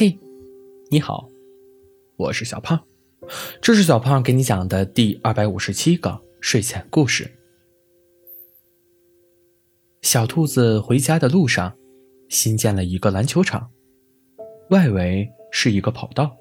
[0.00, 0.18] 嘿，
[0.90, 1.28] 你好，
[2.16, 2.82] 我是小胖，
[3.60, 7.30] 这是小胖给你讲的第二百五十七个睡前故事。
[10.00, 11.76] 小兔子回家的路上，
[12.30, 13.70] 新建了一个篮球场，
[14.70, 16.34] 外围是一个跑道。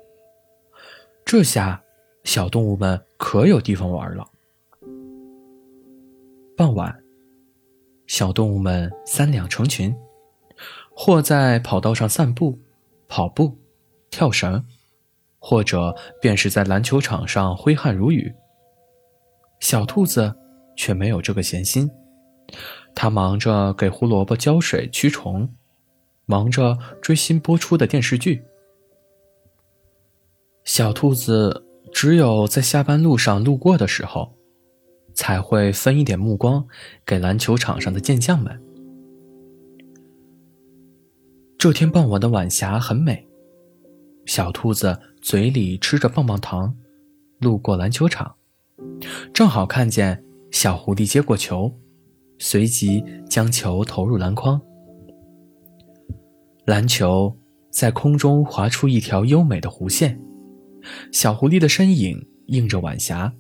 [1.26, 1.84] 这下，
[2.24, 4.26] 小动物们可有地方玩了。
[6.56, 6.98] 傍晚，
[8.08, 9.94] 小动物们三两成群，
[10.96, 12.58] 或在跑道上散步。
[13.10, 13.58] 跑步、
[14.10, 14.64] 跳绳，
[15.40, 18.34] 或者便是在篮球场上挥汗如雨。
[19.60, 20.34] 小兔子
[20.78, 21.90] 却没有这个闲心，
[22.96, 25.54] 它忙着给胡萝卜浇水驱虫，
[26.26, 28.44] 忙着追新播出的电视剧。
[30.64, 34.32] 小兔子只有在下班路上路过的时候，
[35.16, 36.66] 才会分一点目光
[37.06, 38.69] 给篮球场上的健将们。
[41.60, 43.28] 这天傍晚的晚霞很美，
[44.26, 46.74] 小兔子嘴里吃着棒棒糖，
[47.40, 48.34] 路过篮球场，
[49.34, 51.70] 正好看见小狐狸接过球，
[52.38, 54.62] 随即将球投入篮筐。
[56.64, 57.38] 篮球
[57.70, 60.18] 在空中划出一条优美的弧线，
[61.12, 63.34] 小狐狸的身影映着晚霞，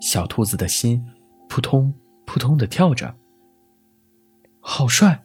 [0.00, 1.04] 小兔子的心
[1.48, 1.92] 扑通
[2.24, 3.12] 扑通的跳着，
[4.60, 5.24] 好帅！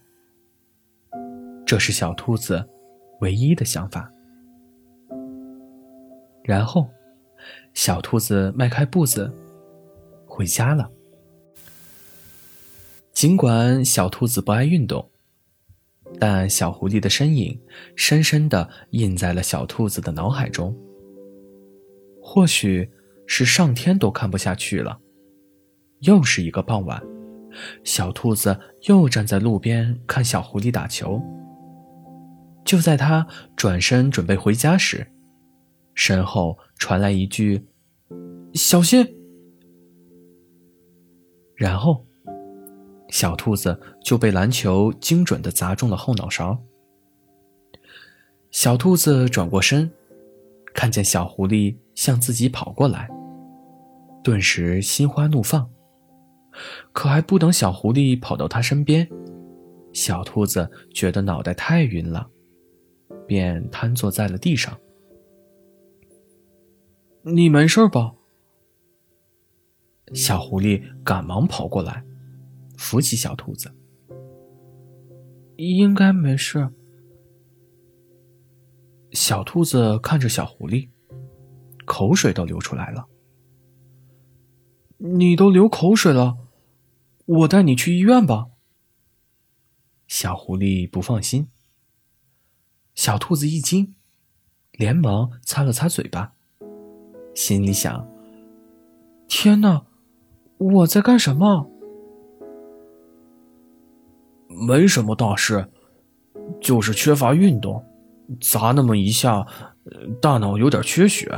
[1.65, 2.63] 这是小兔子
[3.21, 4.11] 唯一的想法。
[6.43, 6.87] 然后，
[7.73, 9.33] 小兔子迈开步子
[10.27, 10.91] 回家了。
[13.11, 15.09] 尽管小兔子不爱运动，
[16.19, 17.59] 但小狐狸的身影
[17.95, 20.77] 深深的印在了小兔子的脑海中。
[22.21, 22.91] 或许
[23.25, 24.99] 是上天都看不下去了。
[26.01, 27.01] 又是一个傍晚，
[27.83, 31.19] 小兔子又站在路边看小狐狸打球。
[32.65, 35.07] 就在他转身准备回家时，
[35.93, 37.67] 身后传来一句
[38.55, 39.07] ：“小心！”
[41.55, 42.05] 然后，
[43.09, 46.59] 小兔子就被篮球精准的砸中了后脑勺。
[48.49, 49.89] 小兔子转过身，
[50.73, 53.07] 看见小狐狸向自己跑过来，
[54.23, 55.69] 顿时心花怒放。
[56.93, 59.07] 可还不等小狐狸跑到他身边，
[59.93, 62.31] 小兔子觉得脑袋太晕了。
[63.27, 64.79] 便瘫坐在了地上。
[67.23, 68.13] 你没事吧？
[70.13, 72.05] 小狐狸赶忙跑过来，
[72.77, 73.73] 扶起小兔子。
[75.57, 76.69] 应该没事。
[79.11, 80.89] 小兔子看着小狐狸，
[81.85, 83.07] 口水都流出来了。
[84.97, 86.37] 你都流口水了，
[87.25, 88.47] 我带你去医院吧。
[90.07, 91.47] 小狐狸不放心。
[92.95, 93.93] 小兔子一惊，
[94.71, 96.33] 连忙擦了擦嘴巴，
[97.33, 98.07] 心里想
[99.27, 99.85] ：“天哪，
[100.57, 101.69] 我在干什么？”
[104.67, 105.67] 没什么大事，
[106.61, 107.83] 就是缺乏运动，
[108.39, 109.45] 砸那么一下，
[110.21, 111.29] 大脑有点缺血。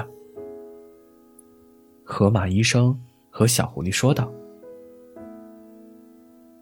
[2.03, 3.01] 河马医生
[3.31, 4.31] 和小狐狸说道：“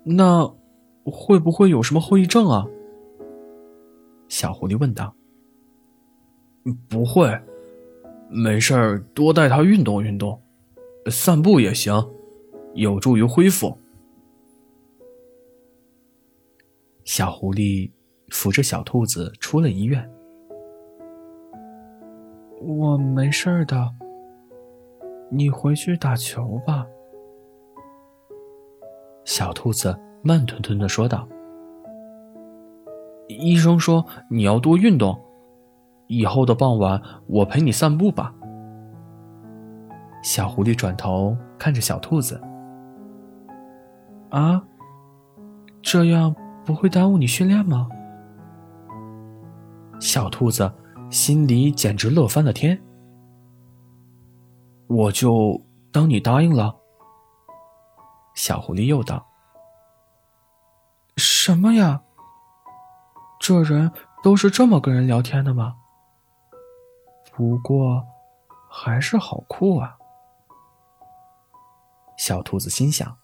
[0.05, 0.49] 那
[1.03, 2.65] 会不会有什么后遗症啊？”
[4.27, 5.13] 小狐狸问道
[6.89, 7.29] ：“不会，
[8.29, 10.41] 没事儿，多带它运动运动，
[11.11, 11.93] 散步也行，
[12.73, 13.77] 有助于恢复。”
[17.05, 17.89] 小狐狸
[18.29, 20.09] 扶着小兔子出了医院。
[22.61, 23.93] 我没事的，
[25.29, 26.85] 你回去打球吧。”
[29.23, 31.27] 小兔子慢吞吞的说道。
[33.27, 35.19] 医生说你要多运动，
[36.07, 38.33] 以后的傍晚我陪你散步吧。
[40.21, 42.41] 小狐狸转头看着小兔子，
[44.29, 44.63] 啊，
[45.81, 47.89] 这样不会耽误你训练吗？
[49.99, 50.71] 小兔子
[51.09, 52.79] 心里简直乐翻了天。
[54.87, 55.59] 我就
[55.91, 56.75] 当你答应了。
[58.35, 59.25] 小狐狸又道
[61.17, 62.01] ：“什么呀？”
[63.47, 63.91] 这人
[64.23, 65.75] 都是这么跟人聊天的吗？
[67.31, 68.03] 不过，
[68.71, 69.99] 还是好酷啊！
[72.17, 73.15] 小兔子心想。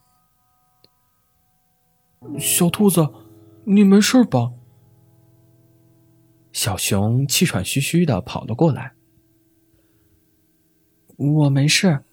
[2.38, 3.12] 小兔子，
[3.64, 4.54] 你没事吧？
[6.52, 8.94] 小熊气喘吁吁的跑了过来。
[11.18, 12.06] 我没事，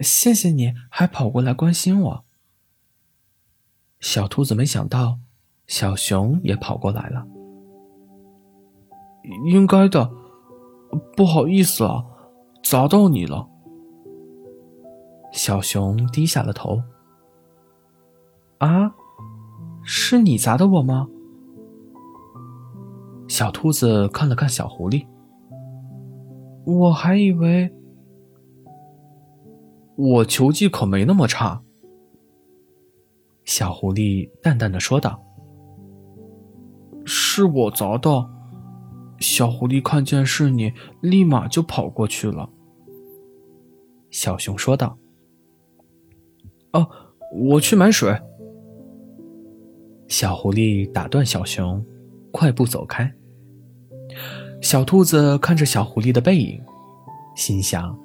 [0.00, 2.24] 谢谢你还跑过来关心我。
[4.00, 5.20] 小兔子没想到，
[5.68, 7.24] 小熊也跑过来了。
[9.44, 10.10] 应该的，
[11.16, 12.04] 不好意思啊，
[12.62, 13.48] 砸到你了。
[15.32, 16.80] 小熊低下了头。
[18.58, 18.94] 啊，
[19.82, 21.08] 是你砸的我吗？
[23.28, 25.04] 小兔子看了看小狐狸，
[26.64, 27.70] 我还以为
[29.96, 31.60] 我球技可没那么差。
[33.44, 35.20] 小狐狸淡淡的说道
[37.04, 38.30] ：“是我砸的。”
[39.18, 42.48] 小狐狸看见是你，立马就跑过去了。
[44.10, 44.96] 小熊说道
[46.72, 46.88] ：“哦，
[47.32, 48.16] 我去买水。”
[50.08, 51.84] 小狐狸打断小熊，
[52.30, 53.12] 快步走开。
[54.62, 56.62] 小兔子看着小狐狸的背影，
[57.34, 57.98] 心想：“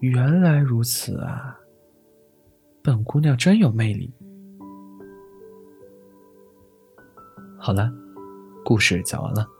[0.00, 1.54] 原来如此啊，
[2.82, 4.12] 本姑娘真有魅力。”
[7.58, 7.92] 好了，
[8.64, 9.46] 故事讲完了。